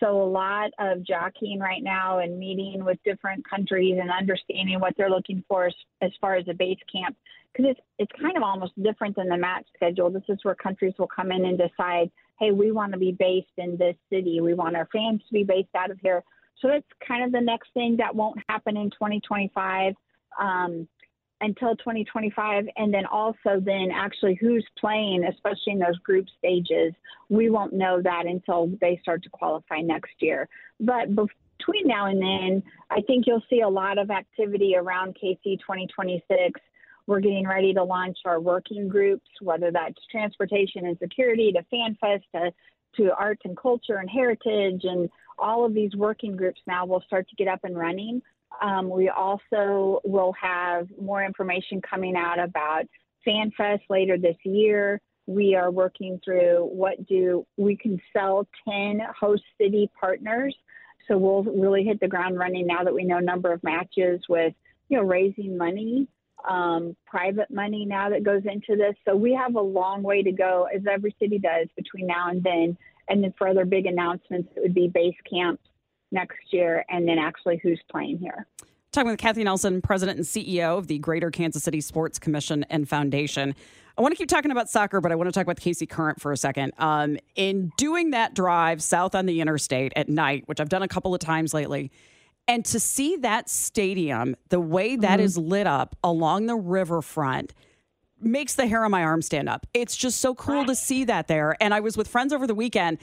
[0.00, 4.94] So a lot of jockeying right now and meeting with different countries and understanding what
[4.96, 7.16] they're looking for as, as far as a base camp
[7.52, 10.10] because it's it's kind of almost different than the match schedule.
[10.10, 13.48] This is where countries will come in and decide, hey, we want to be based
[13.56, 14.40] in this city.
[14.40, 16.22] We want our fans to be based out of here.
[16.60, 19.94] So that's kind of the next thing that won't happen in 2025.
[20.40, 20.88] Um,
[21.40, 26.92] until 2025 and then also then actually who's playing especially in those group stages
[27.28, 30.48] we won't know that until they start to qualify next year
[30.80, 35.40] but between now and then i think you'll see a lot of activity around kc
[35.44, 36.60] 2026
[37.06, 42.22] we're getting ready to launch our working groups whether that's transportation and security to fanfest
[42.34, 42.50] to
[42.96, 47.28] to arts and culture and heritage and all of these working groups now will start
[47.28, 48.20] to get up and running
[48.60, 52.84] um, we also will have more information coming out about
[53.26, 55.00] FanFest later this year.
[55.26, 60.56] We are working through what do we can sell 10 host city partners.
[61.06, 64.54] So we'll really hit the ground running now that we know number of matches with,
[64.88, 66.08] you know, raising money,
[66.48, 68.94] um, private money now that goes into this.
[69.06, 72.42] So we have a long way to go, as every city does, between now and
[72.42, 72.76] then.
[73.08, 75.62] And then for other big announcements, it would be base camps
[76.10, 78.46] next year and then actually who's playing here.
[78.92, 82.88] Talking with Kathy Nelson, President and CEO of the Greater Kansas City Sports Commission and
[82.88, 83.54] Foundation.
[83.96, 86.20] I want to keep talking about soccer, but I want to talk about KC Current
[86.20, 86.72] for a second.
[86.78, 90.88] Um, in doing that drive south on the interstate at night, which I've done a
[90.88, 91.90] couple of times lately,
[92.48, 95.26] and to see that stadium, the way that mm-hmm.
[95.26, 97.52] is lit up along the riverfront,
[98.20, 99.66] makes the hair on my arm stand up.
[99.74, 101.56] It's just so cool to see that there.
[101.60, 102.98] And I was with friends over the weekend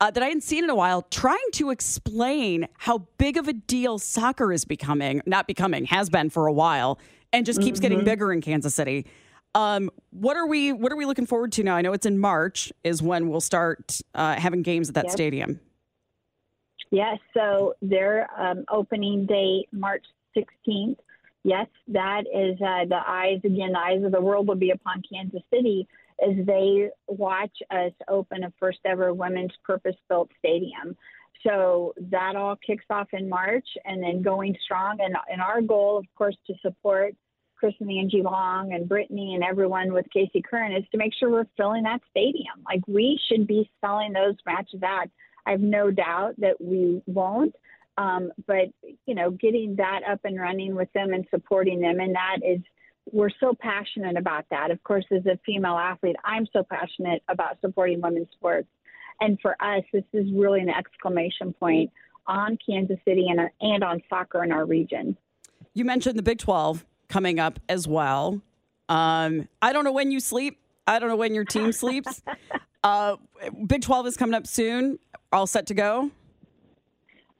[0.00, 3.52] uh, that I hadn't seen in a while, trying to explain how big of a
[3.52, 6.98] deal soccer is becoming, not becoming, has been for a while,
[7.32, 7.82] and just keeps mm-hmm.
[7.82, 9.06] getting bigger in Kansas City.
[9.54, 11.76] Um, what are we What are we looking forward to now?
[11.76, 15.60] I know it's in March is when we'll start uh, having games at that stadium.
[16.90, 20.04] Yes, so their um, opening date March
[20.36, 20.96] 16th.
[21.42, 23.72] Yes, that is uh, the eyes again.
[23.72, 25.86] The eyes of the world will be upon Kansas City
[26.20, 30.96] as they watch us open a first ever women's purpose built stadium.
[31.46, 34.98] So that all kicks off in March and then going strong.
[35.00, 37.14] And, and our goal, of course, to support
[37.56, 41.30] Chris and Angie Long and Brittany and everyone with KC Current is to make sure
[41.30, 42.62] we're filling that stadium.
[42.66, 45.08] Like we should be selling those matches out.
[45.46, 47.54] I have no doubt that we won't.
[47.98, 48.66] Um, but
[49.06, 52.60] you know, getting that up and running with them and supporting them, and that is
[53.12, 54.70] we're so passionate about that.
[54.70, 58.68] Of course, as a female athlete, I'm so passionate about supporting women's sports.
[59.20, 61.90] And for us, this is really an exclamation point
[62.26, 65.16] on Kansas City and, and on soccer in our region.
[65.72, 68.42] You mentioned the Big 12 coming up as well.
[68.88, 70.58] Um, I don't know when you sleep.
[70.86, 72.22] I don't know when your team sleeps.
[72.82, 73.16] Uh,
[73.66, 74.98] Big 12 is coming up soon.
[75.32, 76.10] All set to go?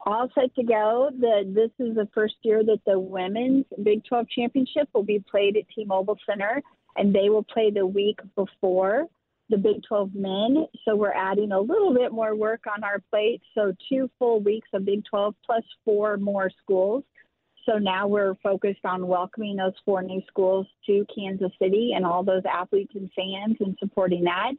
[0.07, 1.11] all set to go.
[1.18, 5.57] The this is the first year that the women's Big 12 championship will be played
[5.57, 6.62] at T-Mobile Center,
[6.96, 9.07] and they will play the week before
[9.51, 10.66] the Big 12 men.
[10.85, 13.42] So we're adding a little bit more work on our plate.
[13.55, 17.05] So two full weeks of Big 12 plus four more schools.
[17.64, 22.22] So now we're focused on welcoming those four new schools to Kansas City and all
[22.22, 24.53] those athletes and fans and supporting that.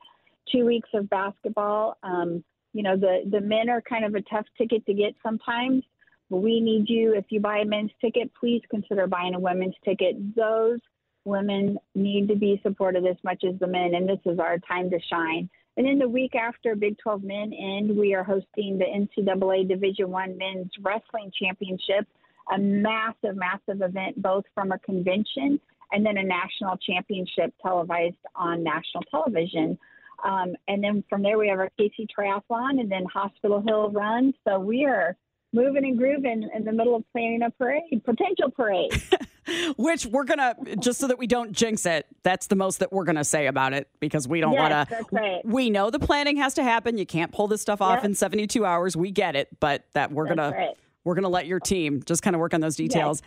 [0.51, 1.97] Two weeks of basketball.
[2.03, 5.83] Um, you know, the, the men are kind of a tough ticket to get sometimes.
[6.29, 7.13] But we need you.
[7.13, 10.35] If you buy a men's ticket, please consider buying a women's ticket.
[10.35, 10.79] Those
[11.23, 14.89] women need to be supported as much as the men, and this is our time
[14.89, 15.49] to shine.
[15.77, 20.09] And then the week after Big 12 men end, we are hosting the NCAA Division
[20.09, 22.07] One Men's Wrestling Championship,
[22.51, 25.59] a massive, massive event, both from a convention
[25.91, 29.77] and then a national championship televised on national television.
[30.23, 34.33] Um, and then from there, we have our KC Triathlon and then Hospital Hill Run.
[34.47, 35.15] So we are
[35.53, 38.91] moving and grooving in the middle of planning a parade, potential parade.
[39.77, 42.05] Which we're gonna just so that we don't jinx it.
[42.23, 45.05] That's the most that we're gonna say about it because we don't yes, want to.
[45.15, 45.45] Right.
[45.45, 46.97] We know the planning has to happen.
[46.97, 48.05] You can't pull this stuff off Yep.
[48.05, 48.97] in 72 hours.
[48.97, 50.73] We get it, but that we're That's gonna
[51.05, 53.21] we're gonna let your team just kind of work on those details.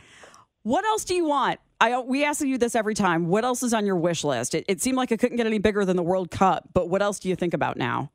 [0.63, 1.59] What else do you want?
[1.81, 3.29] I we ask you this every time.
[3.29, 4.55] What else is on your wish list?
[4.55, 7.01] It, it seemed like it couldn't get any bigger than the World Cup, but what
[7.01, 8.11] else do you think about now?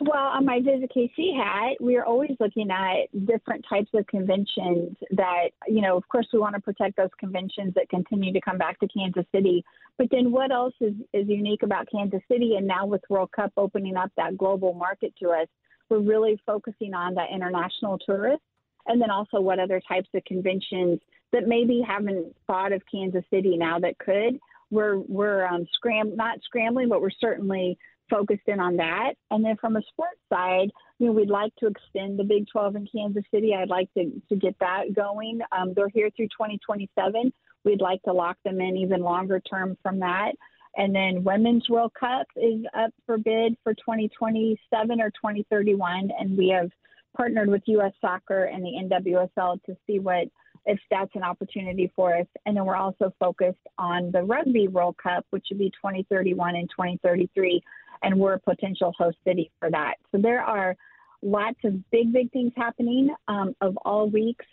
[0.00, 4.96] Well, on my Visit KC hat, we are always looking at different types of conventions
[5.10, 8.56] that, you know, of course, we want to protect those conventions that continue to come
[8.56, 9.64] back to Kansas City.
[9.98, 12.54] But then what else is, is unique about Kansas City?
[12.56, 15.48] And now with World Cup opening up that global market to us,
[15.90, 18.44] we're really focusing on the international tourists
[18.86, 21.00] and then also what other types of conventions
[21.32, 24.38] that maybe haven't thought of Kansas City now that could.
[24.70, 27.78] We're we're um, scram not scrambling, but we're certainly
[28.10, 29.14] focused in on that.
[29.30, 32.76] And then from a sports side, you know, we'd like to extend the Big 12
[32.76, 33.54] in Kansas City.
[33.54, 35.40] I'd like to to get that going.
[35.50, 37.32] Um, they're here through 2027.
[37.64, 40.32] We'd like to lock them in even longer term from that.
[40.76, 46.48] And then Women's World Cup is up for bid for 2027 or 2031, and we
[46.48, 46.70] have
[47.14, 47.92] partnered with U.S.
[48.00, 50.28] Soccer and the NWSL to see what
[50.66, 52.26] if that's an opportunity for us.
[52.46, 56.70] And then we're also focused on the Rugby World Cup, which would be 2031 and
[56.70, 57.62] 2033,
[58.02, 59.94] and we're a potential host city for that.
[60.10, 60.76] So there are
[61.22, 63.14] lots of big, big things happening.
[63.28, 64.44] Um, of all weeks,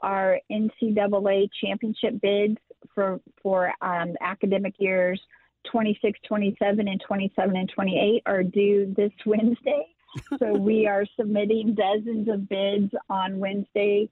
[0.00, 2.58] our NCAA championship bids
[2.94, 5.20] for for um, academic years
[5.70, 9.86] 26, 27, and 27 and 28 are due this Wednesday.
[10.38, 14.08] so we are submitting dozens of bids on Wednesday.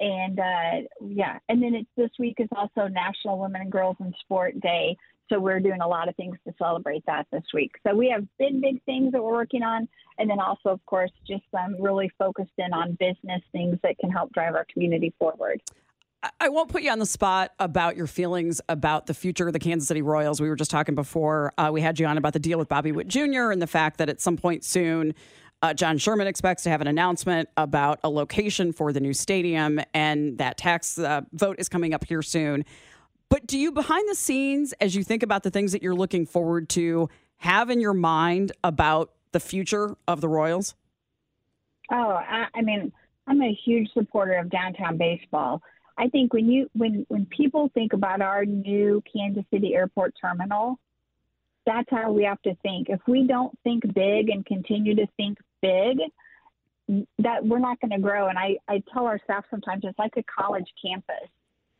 [0.00, 4.12] And uh, yeah, and then it's this week is also National Women and Girls in
[4.20, 4.96] Sport Day.
[5.28, 7.72] So we're doing a lot of things to celebrate that this week.
[7.86, 9.88] So we have big, big things that we're working on.
[10.18, 14.10] And then also, of course, just um, really focused in on business things that can
[14.10, 15.60] help drive our community forward.
[16.40, 19.58] I- won't put you on the spot about your feelings about the future of the
[19.58, 20.40] Kansas City Royals.
[20.40, 22.92] We were just talking before uh, we had you on about the deal with Bobby
[22.92, 23.50] Witt Jr.
[23.50, 25.14] and the fact that at some point soon,
[25.62, 29.80] uh, John Sherman expects to have an announcement about a location for the new stadium,
[29.94, 32.64] and that tax uh, vote is coming up here soon.
[33.28, 36.26] But do you, behind the scenes, as you think about the things that you're looking
[36.26, 40.74] forward to, have in your mind about the future of the Royals?
[41.90, 42.92] Oh, I, I mean,
[43.26, 45.62] I'm a huge supporter of downtown baseball.
[45.98, 50.78] I think when you when when people think about our new Kansas City Airport terminal,
[51.66, 52.88] that's how we have to think.
[52.88, 55.98] If we don't think big and continue to think big,
[57.18, 58.28] that we're not going to grow.
[58.28, 61.28] And I I tell our staff sometimes it's like a college campus.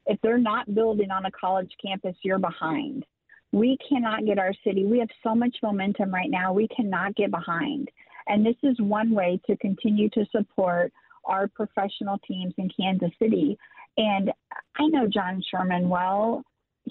[0.07, 3.05] If they're not building on a college campus, you're behind.
[3.53, 4.85] We cannot get our city.
[4.85, 6.53] We have so much momentum right now.
[6.53, 7.89] We cannot get behind.
[8.29, 10.93] And this is one way to continue to support
[11.25, 13.57] our professional teams in Kansas City.
[13.97, 14.33] And
[14.79, 16.45] I know John Sherman well.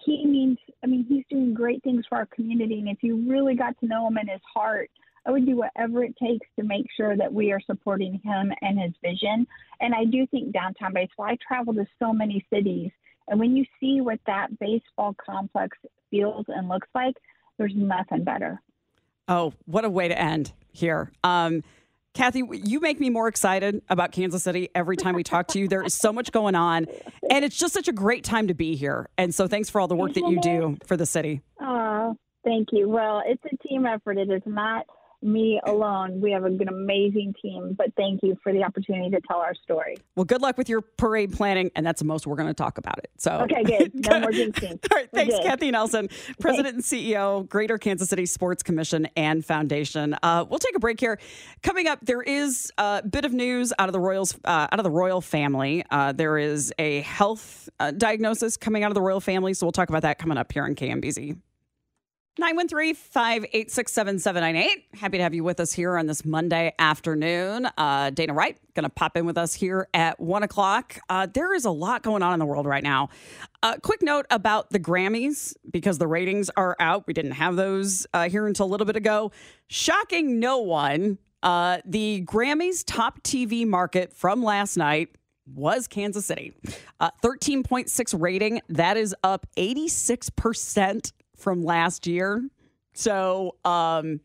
[0.03, 2.79] He means, I mean, he's doing great things for our community.
[2.79, 4.89] And if you really got to know him and his heart,
[5.25, 8.79] I would do whatever it takes to make sure that we are supporting him and
[8.79, 9.47] his vision.
[9.79, 12.91] And I do think downtown baseball, I travel to so many cities.
[13.27, 15.77] And when you see what that baseball complex
[16.11, 17.15] feels and looks like,
[17.57, 18.61] there's nothing better.
[19.27, 21.11] Oh, what a way to end here.
[21.23, 21.63] Um,
[22.15, 25.67] Kathy, you make me more excited about Kansas City every time we talk to you.
[25.67, 26.87] There is so much going on,
[27.29, 29.09] and it's just such a great time to be here.
[29.17, 31.41] And so, thanks for all the work that you do for the city.
[31.61, 32.87] Oh, thank you.
[32.87, 34.17] Well, it's a team effort.
[34.17, 34.85] It is not
[35.25, 36.21] me alone.
[36.21, 39.97] We have an amazing team, but thank you for the opportunity to tell our story.
[40.15, 42.77] Well, good luck with your parade planning, and that's the most we're going to talk
[42.77, 43.09] about it.
[43.17, 43.91] So okay, good.
[44.05, 44.79] No more jinxing.
[44.91, 46.09] All right, thanks, Kathy Nelson,
[46.39, 46.91] President thanks.
[46.91, 50.15] and CEO, Greater Kansas City Sports Commission and Foundation.
[50.21, 51.19] Uh, we'll take a break here.
[51.63, 54.83] Coming up, there is a bit of news out of the Royals, uh, out of
[54.83, 55.83] the royal family.
[55.89, 59.71] Uh, there is a health uh, diagnosis coming out of the royal family, so we'll
[59.71, 61.37] talk about that coming up here on KMBZ.
[62.39, 64.95] 913-586-7798.
[64.95, 67.65] Happy to have you with us here on this Monday afternoon.
[67.77, 70.99] Uh, Dana Wright going to pop in with us here at 1 o'clock.
[71.07, 73.07] Uh, there is a lot going on in the world right now.
[73.63, 77.07] Uh, quick note about the Grammys, because the ratings are out.
[77.07, 79.31] We didn't have those uh, here until a little bit ago.
[79.67, 85.07] Shocking no one, uh, the Grammys top TV market from last night
[85.45, 86.51] was Kansas City.
[86.99, 88.59] Uh, 13.6 rating.
[88.67, 91.13] That is up 86%
[91.45, 92.43] from last year.
[92.95, 94.19] So, um,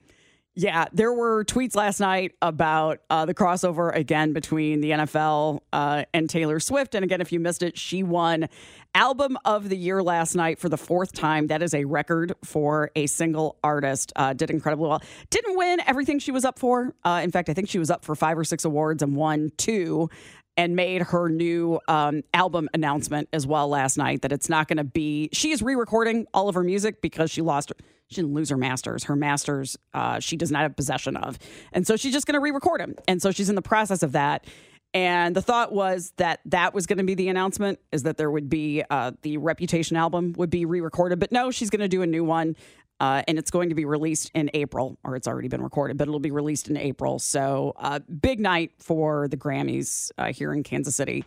[0.55, 6.05] yeah, there were tweets last night about uh, the crossover again between the NFL uh,
[6.15, 6.95] and Taylor Swift.
[6.95, 8.49] And again, if you missed it, she won
[8.95, 11.49] Album of the Year last night for the fourth time.
[11.49, 14.15] That is a record for a single artist.
[14.17, 15.03] Uh, did incredibly well.
[15.29, 16.95] Didn't win everything she was up for.
[17.05, 19.53] Uh, in fact, I think she was up for five or six awards and won
[19.59, 20.09] two
[20.57, 24.77] and made her new um, album announcement as well last night that it's not going
[24.77, 27.77] to be she is re-recording all of her music because she lost her
[28.09, 29.05] she didn't lose her masters.
[29.05, 31.39] Her masters uh, she does not have possession of.
[31.73, 34.13] And so she's just going to re-record them and so she's in the process of
[34.13, 34.47] that.
[34.93, 38.29] And the thought was that that was going to be the announcement is that there
[38.29, 41.21] would be uh, the reputation album would be re-recorded.
[41.21, 42.57] But no she's going to do a new one
[43.01, 46.07] uh, and it's going to be released in April, or it's already been recorded, but
[46.07, 47.19] it'll be released in April.
[47.19, 51.25] So, uh, big night for the Grammys uh, here in Kansas City.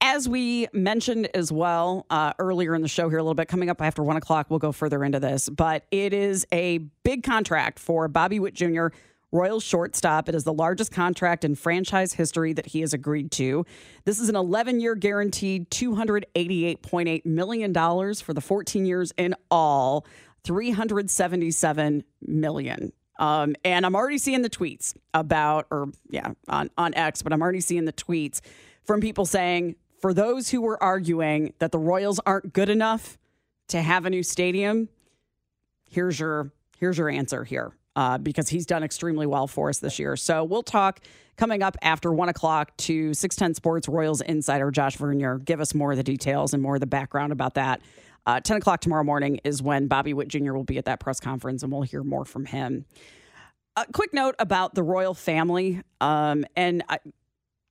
[0.00, 3.68] As we mentioned as well uh, earlier in the show here, a little bit coming
[3.68, 7.80] up after one o'clock, we'll go further into this, but it is a big contract
[7.80, 8.88] for Bobby Witt Jr.,
[9.30, 10.30] Royals shortstop.
[10.30, 13.66] It is the largest contract in franchise history that he has agreed to.
[14.06, 17.74] This is an 11 year guaranteed $288.8 million
[18.14, 20.06] for the 14 years in all.
[20.48, 22.92] 377 million.
[23.18, 27.42] Um, and I'm already seeing the tweets about, or yeah, on, on X, but I'm
[27.42, 28.40] already seeing the tweets
[28.84, 33.18] from people saying, for those who were arguing that the Royals aren't good enough
[33.68, 34.88] to have a new stadium,
[35.90, 37.72] here's your here's your answer here.
[37.96, 40.14] Uh, because he's done extremely well for us this year.
[40.14, 41.00] So we'll talk
[41.36, 45.38] coming up after one o'clock to 610 Sports Royals insider Josh Vernier.
[45.38, 47.82] Give us more of the details and more of the background about that.
[48.28, 50.52] Uh, 10 o'clock tomorrow morning is when Bobby Witt Jr.
[50.52, 52.84] will be at that press conference, and we'll hear more from him.
[53.74, 56.98] A quick note about the royal family, um, and I,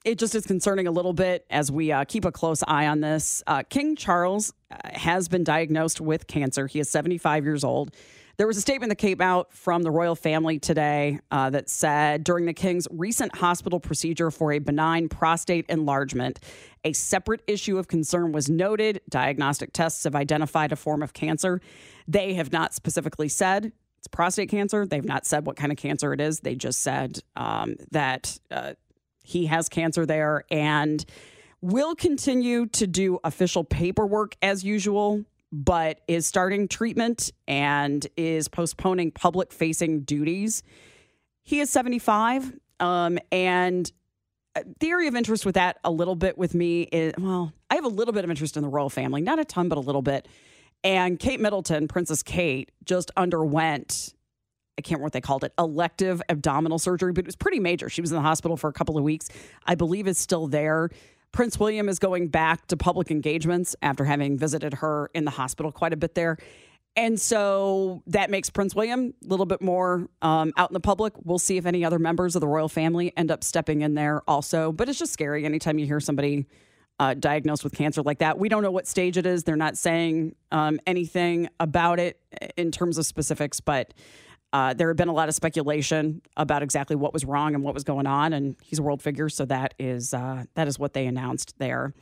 [0.04, 3.02] it just is concerning a little bit as we uh, keep a close eye on
[3.02, 3.44] this.
[3.46, 6.66] Uh, King Charles uh, has been diagnosed with cancer.
[6.66, 7.92] He is 75 years old.
[8.38, 12.24] There was a statement that came out from the royal family today uh, that said
[12.24, 16.40] during the king's recent hospital procedure for a benign prostate enlargement,
[16.84, 19.02] a separate issue of concern was noted.
[19.10, 21.60] Diagnostic tests have identified a form of cancer.
[22.08, 24.86] They have not specifically said it's prostate cancer.
[24.86, 26.42] They've not said what kind of cancer it is.
[26.42, 28.74] They just said um, that uh,
[29.24, 31.04] he has cancer there and
[31.62, 39.12] will continue to do official paperwork as usual but is starting treatment and is postponing
[39.12, 40.64] public facing duties.
[41.44, 42.54] He is 75.
[42.80, 43.92] Um, and
[44.80, 47.90] theory of interest with that a little bit with me is well, I have a
[47.90, 50.28] little bit of interest in the royal family, not a ton, but a little bit.
[50.84, 54.14] And Kate Middleton, Princess Kate, just underwent
[54.78, 57.90] I can't remember what they called it, elective abdominal surgery, but it was pretty major.
[57.90, 59.28] She was in the hospital for a couple of weeks.
[59.66, 60.90] I believe is still there.
[61.32, 65.72] Prince William is going back to public engagements after having visited her in the hospital
[65.72, 66.38] quite a bit there.
[66.96, 71.14] And so that makes Prince William a little bit more um, out in the public.
[71.24, 74.24] We'll see if any other members of the royal family end up stepping in there
[74.28, 74.72] also.
[74.72, 76.48] But it's just scary anytime you hear somebody
[77.00, 78.40] uh, diagnosed with cancer like that.
[78.40, 79.44] We don't know what stage it is.
[79.44, 82.20] They're not saying um, anything about it
[82.58, 83.94] in terms of specifics, but
[84.54, 87.74] uh, there had been a lot of speculation about exactly what was wrong and what
[87.74, 90.94] was going on, and he's a world figure, so that is uh, that is what
[90.94, 91.94] they announced there.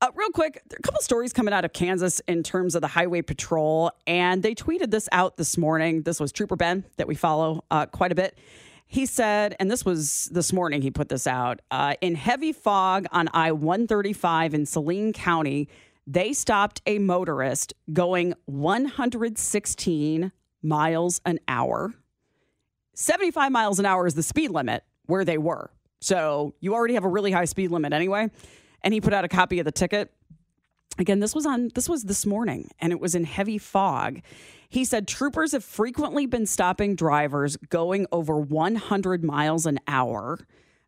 [0.00, 3.20] Uh, real quick, a couple stories coming out of Kansas in terms of the highway
[3.20, 6.02] patrol, and they tweeted this out this morning.
[6.02, 8.38] This was Trooper Ben that we follow uh, quite a bit.
[8.86, 10.80] He said, and this was this morning.
[10.80, 15.12] He put this out uh, in heavy fog on I one thirty five in Saline
[15.12, 15.68] County.
[16.06, 20.32] They stopped a motorist going 116
[20.62, 21.94] miles an hour.
[22.94, 25.70] 75 miles an hour is the speed limit where they were.
[26.00, 28.30] So you already have a really high speed limit anyway.
[28.82, 30.12] And he put out a copy of the ticket.
[30.98, 34.20] Again, this was on this was this morning and it was in heavy fog.
[34.68, 40.38] He said troopers have frequently been stopping drivers going over 100 miles an hour.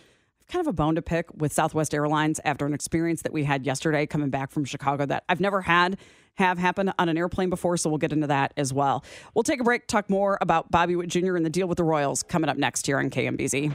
[0.48, 3.66] kind of a bone to pick with Southwest Airlines after an experience that we had
[3.66, 5.98] yesterday coming back from Chicago that I've never had
[6.36, 7.76] have happened on an airplane before.
[7.76, 9.04] So we'll get into that as well.
[9.34, 11.34] We'll take a break, talk more about Bobby Witt Jr.
[11.34, 13.74] and the deal with the Royals coming up next here on KMBZ.